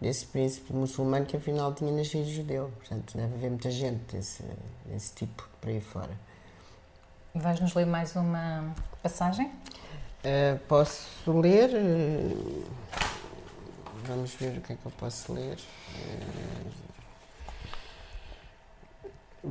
[0.00, 2.70] desse príncipe muçulmano que afinal tinha nascido judeu.
[2.78, 4.44] Portanto, deve haver muita gente desse,
[4.86, 6.10] desse tipo por aí fora.
[7.34, 9.46] Vais-nos ler mais uma passagem?
[9.46, 11.70] Uh, posso ler.
[11.70, 12.64] Uh,
[14.04, 15.56] vamos ver o que é que eu posso ler.
[15.56, 16.85] Uh,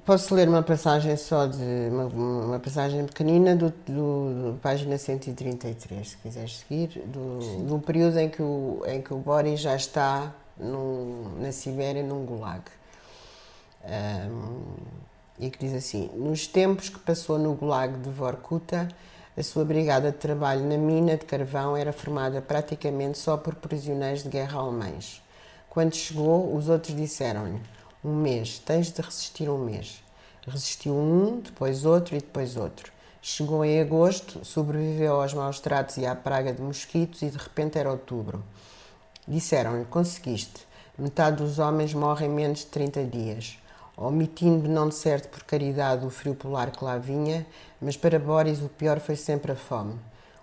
[0.03, 6.09] Posso ler uma passagem só de uma, uma passagem pequenina do, do, do, página 133,
[6.09, 10.33] se quiseres seguir, do, do período em que o, em que o Boris já está
[10.57, 12.63] num, na Sibéria num gulag.
[13.85, 14.63] Um,
[15.39, 18.89] e que diz assim: Nos tempos que passou no gulag de Vorkuta,
[19.37, 24.23] a sua brigada de trabalho na mina de carvão era formada praticamente só por prisioneiros
[24.23, 25.21] de guerra alemães.
[25.69, 27.74] Quando chegou, os outros disseram-lhe
[28.05, 30.03] um mês, tens de resistir um mês.
[30.47, 32.91] Resistiu um, depois outro e depois outro.
[33.19, 37.79] Chegou em agosto, sobreviveu aos maus tratos e à praga de mosquitos e de repente
[37.79, 38.43] era outubro.
[39.27, 40.67] Disseram-lhe: Conseguiste.
[40.97, 43.57] Metade dos homens morrem em menos de 30 dias.
[43.97, 47.45] Omitindo não de certo por caridade o frio polar que lá vinha,
[47.81, 49.95] mas para Boris o pior foi sempre a fome.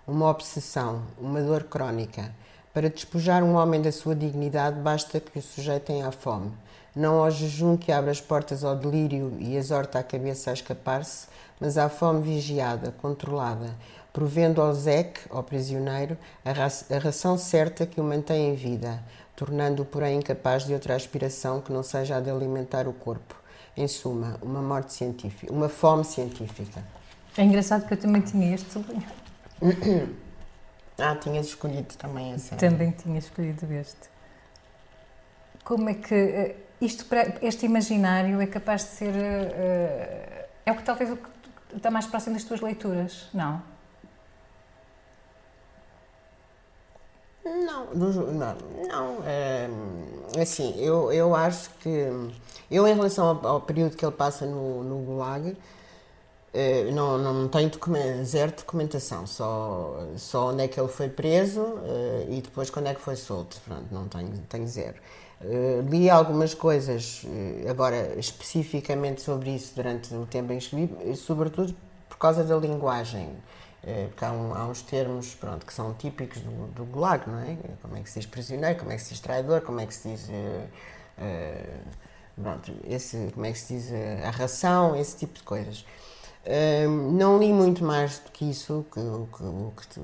[0.05, 2.35] Uma obsessão, uma dor crónica.
[2.73, 6.51] Para despojar um homem da sua dignidade, basta que o sujeitem à fome
[6.95, 11.27] não ao jejum que abre as portas ao delírio e exorta a cabeça a escapar-se,
[11.59, 13.75] mas à fome vigiada, controlada,
[14.11, 19.01] provendo ao Zek, ao prisioneiro, a ração certa que o mantém em vida,
[19.35, 23.35] tornando-o, porém, incapaz de outra aspiração que não seja a de alimentar o corpo.
[23.75, 26.83] Em suma, uma morte científica, uma fome científica.
[27.35, 29.03] É engraçado que eu também tinha este sublinho.
[30.99, 32.53] ah, tinhas escolhido também esse.
[32.55, 34.13] Também tinha escolhido este.
[35.63, 37.05] Como é que eh, isto
[37.41, 39.13] este imaginário é capaz de ser.
[39.13, 41.29] Uh, é o que talvez o que
[41.75, 43.61] está mais próximo das tuas leituras, não?
[47.45, 48.55] Não, não,
[48.87, 49.17] não.
[49.25, 49.69] É,
[50.41, 52.07] assim, eu, eu acho que.
[52.71, 55.57] Eu, em relação ao, ao período que ele passa no, no Gulag,
[56.53, 61.79] é, não, não tenho documento, zero documentação, só, só onde é que ele foi preso
[62.29, 63.59] e depois quando é que foi solto.
[63.65, 64.95] Pronto, não tenho, tenho zero.
[65.43, 71.15] Uh, li algumas coisas, uh, agora especificamente sobre isso durante o tempo em que escrevi,
[71.17, 71.75] sobretudo
[72.07, 73.29] por causa da linguagem.
[74.07, 77.57] Porque há, um, há, uns termos pronto, que são típicos do, do Gulag, não é?
[77.81, 79.93] Como é que se diz prisioneiro, como é que se diz traidor, como é que
[79.93, 80.29] se diz.
[82.41, 83.91] pronto, esse, como é que se diz
[84.25, 85.85] a ração, esse tipo de coisas.
[87.17, 89.27] não li muito mais do que isso, que, o
[89.75, 89.99] que,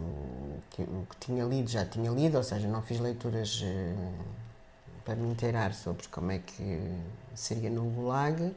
[0.72, 3.64] que, que, tinha lido já tinha lido, ou seja, não fiz leituras
[5.10, 6.80] para me inteirar sobre como é que
[7.34, 8.56] seria no Gulag,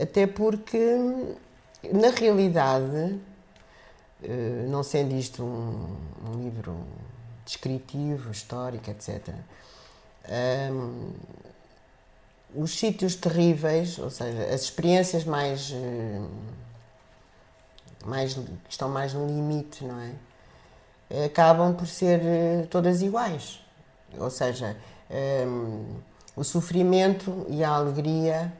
[0.00, 0.78] até porque,
[1.92, 3.18] na realidade,
[4.22, 5.96] eh, não sendo isto um,
[6.28, 6.78] um livro
[7.44, 11.12] descritivo, histórico, etc., um, ehm,
[12.54, 16.20] os sítios terríveis, ou seja, as experiências mais, eh,
[18.04, 21.24] mais que estão mais no limite, não é?
[21.24, 23.60] Acabam por ser eh, todas iguais.
[24.16, 24.76] Ou seja,
[25.10, 25.84] um,
[26.36, 28.52] o sofrimento e a alegria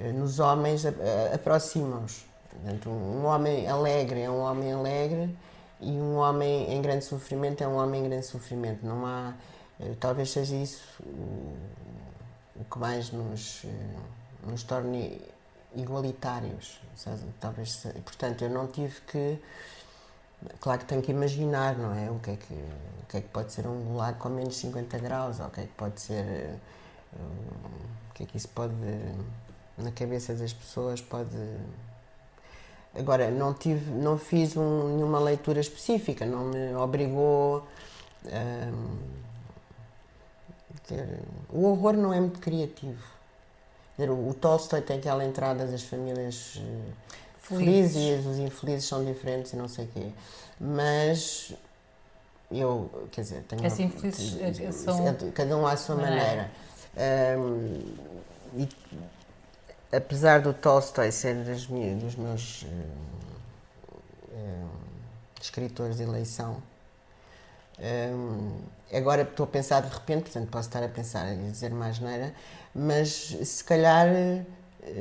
[0.00, 0.84] eh, nos homens
[1.32, 2.24] aproximam-os.
[2.86, 5.36] Um homem alegre é um homem alegre
[5.80, 8.86] e um homem em grande sofrimento é um homem em grande sofrimento.
[8.86, 9.34] Não há,
[9.80, 10.82] eh, talvez seja isso
[12.56, 15.20] o que mais nos, eh, nos torne
[15.74, 16.80] igualitários.
[17.40, 19.38] Talvez, portanto, eu não tive que
[20.60, 22.10] Claro que tenho que imaginar, não é?
[22.10, 24.98] O que é que, o que, é que pode ser um gulag com menos 50
[24.98, 26.24] graus, ou o que é que pode ser.
[26.24, 26.56] Eh,
[28.10, 28.74] o que é que isso pode.
[29.78, 31.36] na cabeça das pessoas pode.
[32.94, 37.66] Agora, não, tive, não fiz um, nenhuma leitura específica, não me obrigou.
[38.26, 39.24] Um,
[40.86, 41.18] ter,
[41.50, 43.02] o horror não é muito criativo.
[43.98, 46.60] O Tolstói tem aquela entrada das famílias
[47.44, 50.12] felizes e os infelizes são diferentes e não sei o quê.
[50.60, 51.54] Mas
[52.50, 53.66] eu, quer dizer, tenho.
[53.66, 55.08] Assim, uma, são...
[55.08, 56.50] É cada um à sua maneira.
[57.38, 57.94] Um,
[58.56, 58.68] e,
[59.92, 62.64] apesar do Tolstói ser das dos meus
[64.32, 64.68] um,
[65.40, 66.62] escritores de eleição,
[67.80, 68.60] um,
[68.92, 72.32] agora estou a pensar de repente, portanto posso estar a pensar e dizer mais neira,
[72.72, 74.06] mas se calhar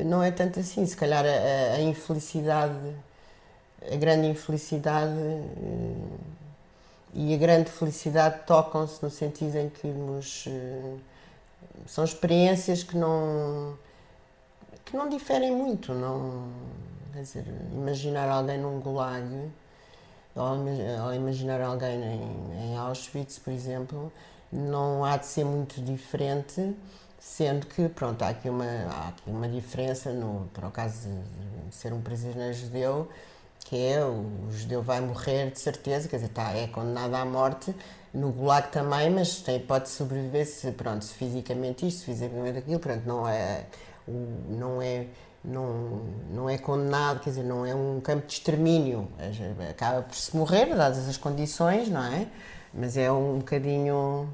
[0.05, 0.85] não é tanto assim.
[0.85, 2.95] Se calhar a, a infelicidade,
[3.91, 6.17] a grande infelicidade eh,
[7.13, 10.95] e a grande felicidade tocam-se no sentido em que nos, eh,
[11.87, 13.77] são experiências que não
[14.85, 15.93] que não diferem muito.
[15.93, 16.47] Não,
[17.13, 19.51] quer dizer, imaginar alguém num gulag
[20.35, 22.01] ao imaginar alguém
[22.59, 24.11] em Auschwitz, por exemplo,
[24.51, 26.75] não há de ser muito diferente,
[27.23, 31.07] sendo que, pronto, há aqui uma, há aqui uma diferença, no, por acaso
[31.67, 33.09] de ser um prisioneiro judeu,
[33.65, 37.25] que é o, o judeu vai morrer de certeza, quer dizer, tá, é condenado à
[37.25, 37.73] morte,
[38.13, 42.79] no Gulag também, mas tem pode sobreviver se, pronto, se fisicamente isto, se fisicamente aquilo,
[42.79, 43.65] pronto, não é,
[44.05, 45.07] não é,
[45.43, 49.07] não, não é condenado, quer dizer, não é um campo de extermínio,
[49.69, 52.27] acaba por se morrer, dadas as condições, não é?
[52.73, 54.29] Mas é um bocadinho,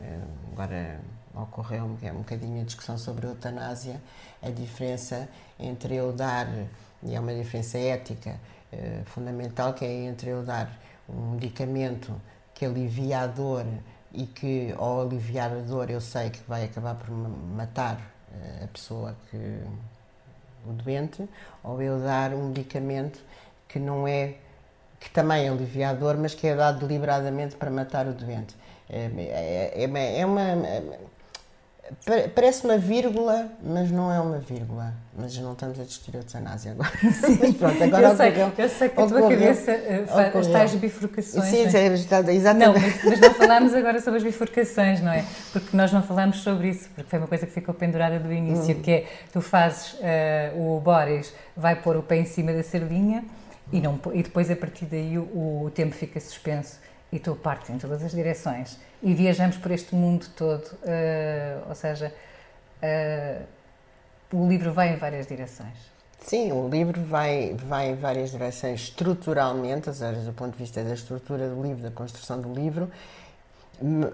[0.00, 0.18] é,
[0.52, 1.00] agora
[1.42, 4.00] ocorreu é um bocadinho a discussão sobre a eutanásia,
[4.42, 6.48] a diferença entre eu dar,
[7.02, 8.38] e é uma diferença ética
[8.72, 10.70] eh, fundamental, que é entre eu dar
[11.08, 12.14] um medicamento
[12.54, 13.66] que alivia a dor
[14.12, 17.98] e que ao aliviar a dor eu sei que vai acabar por matar
[18.32, 19.36] eh, a pessoa que
[20.66, 21.28] o doente,
[21.64, 23.18] ou eu dar um medicamento
[23.66, 24.34] que não é
[24.98, 28.54] que também é aliviador, mas que é dado deliberadamente para matar o doente.
[28.88, 30.42] É, é, é, é uma,
[32.34, 34.94] Parece uma vírgula, mas não é uma vírgula.
[35.16, 36.90] Mas não estamos a discutir a eutanásia agora.
[37.12, 40.74] Sim, pronto, agora eu, sei, eu sei que a tua cabeça uh, faz as tais
[40.76, 41.44] bifurcações.
[41.46, 41.86] Sim, é?
[42.32, 42.66] exatamente.
[42.66, 45.24] Não, mas, mas não falámos agora sobre as bifurcações, não é?
[45.52, 48.76] Porque nós não falámos sobre isso, porque foi uma coisa que ficou pendurada do início,
[48.76, 48.82] hum.
[48.82, 53.24] que é, tu fazes, uh, o Boris vai pôr o pé em cima da sardinha
[53.72, 56.78] e, não, e depois a partir daí o, o tempo fica suspenso
[57.12, 61.74] e tu partes em todas as direções e viajamos por este mundo todo, uh, ou
[61.74, 62.12] seja,
[62.82, 63.46] uh,
[64.32, 65.90] o livro vai em várias direções.
[66.20, 70.84] Sim, o livro vai, vai em várias direções estruturalmente, ou seja, do ponto de vista
[70.84, 72.90] da estrutura do livro, da construção do livro,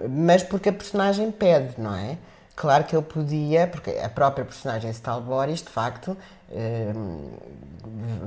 [0.08, 2.16] mas porque a personagem pede, não é?
[2.56, 6.16] Claro que eu podia, porque a própria personagem Stal Boris, de facto,
[6.52, 7.32] Ehm,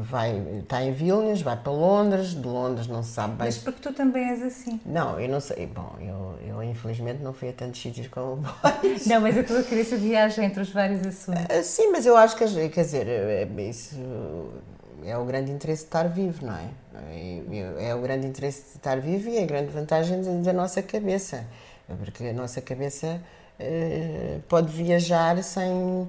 [0.01, 3.45] vai, está em Vilnius, vai para Londres, de Londres não se sabe bem.
[3.45, 4.79] Mas porque tu também és assim.
[4.85, 5.65] Não, eu não sei.
[5.65, 9.05] Bom, eu, eu infelizmente não fui a tantos sítios como Boris.
[9.07, 11.43] Não, mas a tua cabeça viaja entre os vários assuntos.
[11.43, 13.95] Uh, sim, mas eu acho que, quer dizer, é, é, isso
[15.05, 16.69] é o grande interesse de estar vivo, não é?
[17.11, 20.81] É, é o grande interesse de estar vivo e é a grande vantagem da nossa
[20.81, 21.45] cabeça.
[21.97, 23.21] Porque a nossa cabeça
[23.59, 26.07] uh, pode viajar sem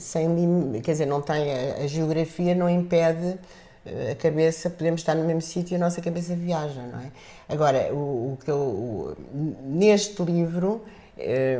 [0.00, 3.38] sem quer dizer, não tem a, a, geografia não impede
[3.84, 7.10] eh, a cabeça, podemos estar no mesmo sítio e a nossa cabeça viaja, não é?
[7.48, 9.16] Agora, o, que eu,
[9.64, 10.82] neste livro
[11.18, 11.58] eh,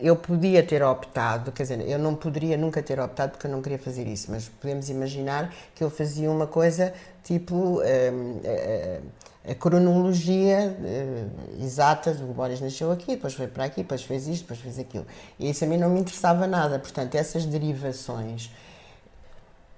[0.00, 3.62] eu podia ter optado, quer dizer, eu não poderia nunca ter optado porque eu não
[3.62, 9.00] queria fazer isso, mas podemos imaginar que eu fazia uma coisa tipo eh,
[9.46, 14.42] a cronologia uh, exata do Boris nasceu aqui, depois foi para aqui, depois fez isto,
[14.42, 15.06] depois fez aquilo.
[15.38, 16.78] E isso a mim não me interessava nada.
[16.78, 18.50] Portanto, essas derivações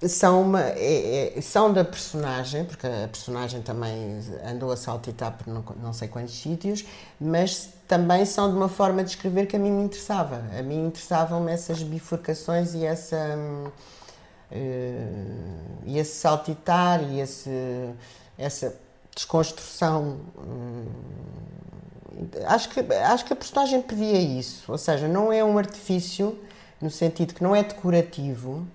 [0.06, 5.48] são, uma, é, é, são da personagem, porque a personagem também andou a saltitar por
[5.52, 6.84] não, não sei quantos sítios,
[7.20, 10.44] mas também são de uma forma de escrever que a mim me interessava.
[10.56, 13.36] A mim interessavam-me essas bifurcações e essa.
[14.48, 17.50] Uh, e esse saltitar e esse,
[18.38, 18.85] essa
[19.16, 20.20] desconstrução.
[20.38, 20.84] Hum,
[22.46, 26.38] acho que, acho que a personagem pedia isso, ou seja, não é um artifício
[26.80, 28.66] no sentido que não é decorativo.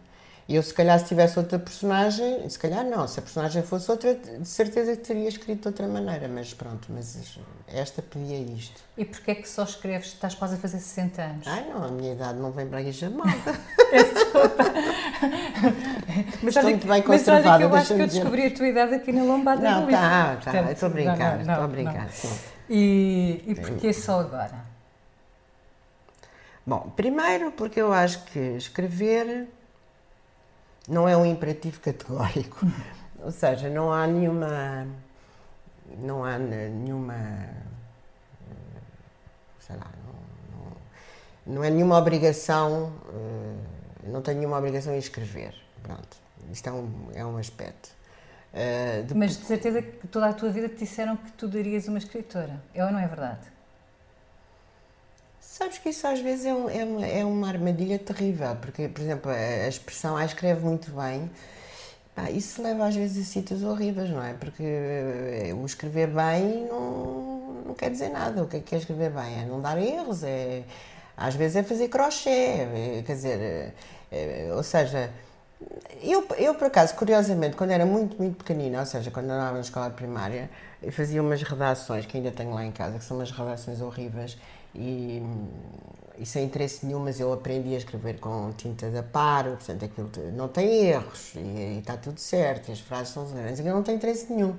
[0.54, 4.14] Eu, se calhar, se tivesse outra personagem, se calhar não, se a personagem fosse outra,
[4.16, 7.38] de certeza que teria escrito de outra maneira, mas pronto, mas
[7.68, 8.82] esta pedia isto.
[8.98, 11.48] E porquê é que só escreves, estás quase a fazer 60 anos?
[11.48, 13.32] Ai não, a minha idade não vem para aí chamada.
[13.90, 14.64] Peço desculpa.
[16.44, 18.68] mas Estou muito bem conservada, Mas olha que eu acho que eu descobri a tua
[18.68, 20.02] idade aqui na lombada não, do livro.
[20.02, 22.40] Não, tá, tá, estou a brincar, estou a brincar, sim.
[22.70, 24.70] E, e porquê só agora?
[26.66, 29.48] Bom, primeiro porque eu acho que escrever
[30.92, 32.68] não é um imperativo categórico.
[33.24, 34.86] Ou seja, não há nenhuma.
[36.00, 37.16] Não há nenhuma.
[39.60, 42.92] Sei lá, não, não, não é nenhuma obrigação.
[43.10, 45.56] Eh, não tenho nenhuma obrigação em escrever.
[45.82, 46.18] Pronto.
[46.52, 47.90] Isto é um, é um aspecto.
[48.54, 49.16] Uh, de...
[49.16, 52.62] Mas de certeza que toda a tua vida te disseram que tu darias uma escritora.
[52.74, 53.48] É ou não é verdade?
[55.62, 59.00] Sabes que isso às vezes é, um, é, uma, é uma armadilha terrível, porque, por
[59.00, 61.30] exemplo, a, a expressão ah, escreve muito bem,
[62.34, 64.34] isso leva às vezes a sítios horríveis, não é?
[64.34, 68.42] Porque eh, o escrever bem não, não quer dizer nada.
[68.42, 69.44] O que é, que é escrever bem?
[69.44, 70.64] É não dar erros, é,
[71.16, 73.74] às vezes é fazer crochê, é, quer dizer,
[74.12, 75.12] é, ou seja,
[76.02, 79.62] eu, eu por acaso, curiosamente, quando era muito, muito pequenina, ou seja, quando andava na
[79.62, 80.50] escola primária,
[80.82, 84.40] eu fazia umas redações que ainda tenho lá em casa, que são umas redações horríveis
[84.76, 85.22] e,
[86.18, 90.10] e sem interesse nenhum, mas eu aprendi a escrever com tinta da paro, portanto aquilo
[90.34, 94.32] não tem erros e, está tudo certo, as frases são grandes, aquilo não tem interesse
[94.32, 94.56] nenhum.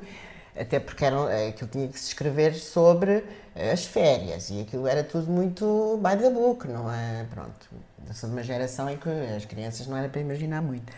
[0.58, 5.30] até porque era, aquilo tinha que se escrever sobre as férias e aquilo era tudo
[5.30, 7.26] muito by the book, não é?
[7.30, 7.68] Pronto,
[8.06, 10.92] eu sou de uma geração em que as crianças não era para imaginar muito.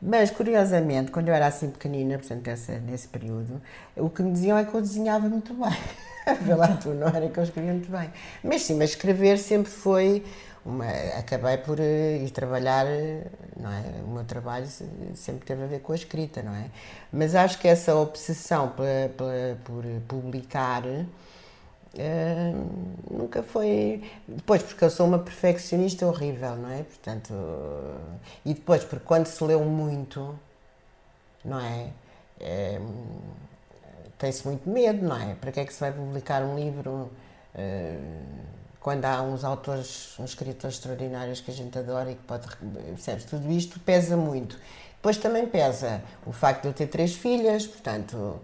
[0.00, 3.60] Mas, curiosamente, quando eu era assim pequenina, portanto, essa, nesse período,
[3.96, 5.76] o que me diziam é que eu desenhava muito bem.
[6.42, 8.10] Vê lá não era que eu escrevia muito bem.
[8.42, 10.24] Mas sim, mas escrever sempre foi
[10.64, 10.86] uma,
[11.18, 12.86] acabei por uh, ir trabalhar,
[13.56, 13.82] não é?
[14.04, 14.66] O meu trabalho
[15.14, 16.70] sempre teve a ver com a escrita, não é?
[17.12, 20.82] Mas acho que essa obsessão pela, por publicar
[21.94, 24.02] uh, nunca foi.
[24.26, 26.82] Depois, porque eu sou uma perfeccionista horrível, não é?
[26.82, 30.38] Portanto, uh, e depois, porque quando se leu muito,
[31.44, 31.90] não é?
[32.40, 32.80] é
[34.18, 35.34] tem-se muito medo, não é?
[35.34, 37.10] Para que é que se vai publicar um livro?
[38.80, 42.48] quando há uns autores, uns escritores extraordinários que a gente adora e que pode.
[42.86, 43.24] Percebes?
[43.24, 44.58] Tudo isto pesa muito.
[45.00, 48.38] Depois também pesa o facto de eu ter três filhas, portanto, uh,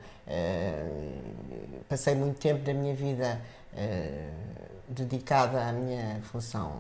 [1.87, 3.39] passei muito tempo da minha vida
[3.75, 4.47] uh,
[4.89, 6.73] dedicada à minha função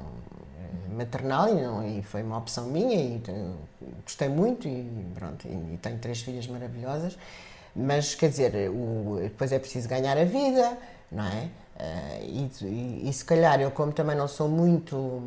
[0.58, 3.20] eh, maternal e, não, e, foi uma opção minha e
[4.02, 7.18] gostei muito e pronto, e, e, tenho três filhas maravilhosas,
[7.74, 10.78] mas quer dizer, o, depois é preciso ganhar a vida,
[11.12, 11.50] não é?
[11.76, 15.22] Uh, e, e, e, se calhar eu, como também não sou muito.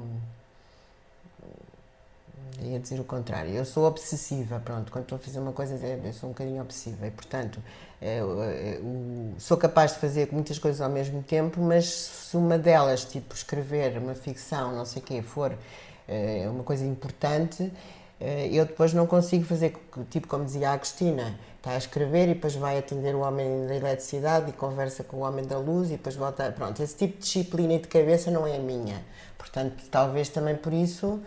[2.63, 6.13] Ia dizer o contrário, eu sou obsessiva, pronto, quando estou a fazer uma coisa eu
[6.13, 7.61] sou um bocadinho obsessiva e, portanto,
[8.01, 13.03] eu, eu, sou capaz de fazer muitas coisas ao mesmo tempo, mas se uma delas,
[13.05, 15.53] tipo escrever uma ficção, não sei o quê, for
[16.49, 17.71] uma coisa importante,
[18.51, 19.73] eu depois não consigo fazer,
[20.09, 23.75] tipo como dizia a Agostina, está a escrever e depois vai atender o homem da
[23.75, 26.51] eletricidade e conversa com o homem da luz e depois volta.
[26.51, 29.03] Pronto, esse tipo de disciplina e de cabeça não é a minha.
[29.37, 31.21] Portanto, talvez também por isso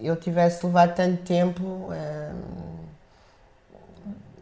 [0.00, 1.62] eu tivesse levado tanto tempo.
[1.62, 2.66] Hum,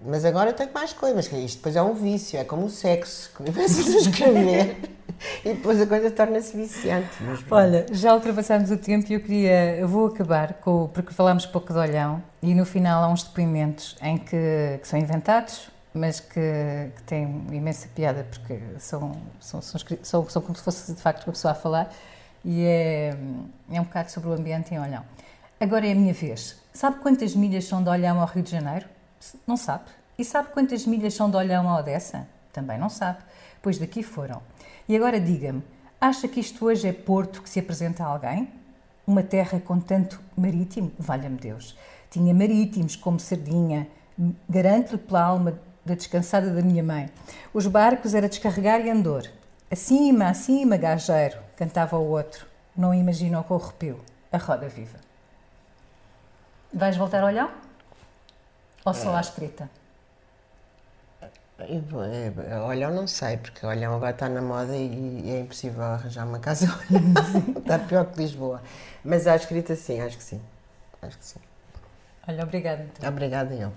[0.06, 3.30] mas agora tenho mais coisas, mas isto depois é um vício, é como o sexo,
[3.34, 4.76] começas a escrever
[5.44, 7.08] e depois a coisa torna-se viciante.
[7.50, 11.72] Olha, já ultrapassamos o tempo e eu queria, eu vou acabar com, porque falámos pouco
[11.72, 16.90] de olhão e no final há uns depoimentos em que, que são inventados, mas que,
[16.96, 21.24] que têm imensa piada porque são, são, são, são, são como se fosse de facto
[21.26, 21.90] uma pessoa a falar
[22.44, 23.16] e é,
[23.72, 25.02] é um bocado sobre o ambiente em olhão.
[25.60, 26.60] Agora é a minha vez.
[26.72, 28.86] Sabe quantas milhas são de olhão ao Rio de Janeiro?
[29.46, 29.84] Não sabe.
[30.18, 32.28] E sabe quantas milhas são de Olhão a Odessa?
[32.52, 33.18] Também não sabe,
[33.60, 34.40] pois daqui foram.
[34.88, 35.62] E agora diga-me,
[36.00, 38.48] acha que isto hoje é Porto que se apresenta a alguém?
[39.04, 40.92] Uma terra com tanto marítimo?
[40.98, 41.76] Valha-me Deus.
[42.10, 43.88] Tinha marítimos como Sardinha,
[44.48, 47.10] garanto-lhe pela alma da descansada da minha mãe.
[47.52, 49.28] Os barcos era descarregar e andor.
[49.68, 52.46] Acima, acima, gajeiro, cantava o outro.
[52.76, 54.00] Não imaginou com o arrepio.
[54.30, 55.03] A roda viva.
[56.74, 57.54] Vais voltar a olhar?
[58.84, 59.70] Ou só à escrita?
[61.56, 66.26] É, olha, eu não sei, porque olha, agora está na moda e, é impossível arranjar
[66.26, 66.66] uma casa
[67.56, 68.60] está pior que Lisboa.
[69.04, 70.40] Mas à escrita sim, acho que sim.
[71.00, 71.40] Acho que sim.
[72.26, 72.82] Olha, obrigada.
[72.82, 73.08] Então.
[73.08, 73.72] Obrigada eu.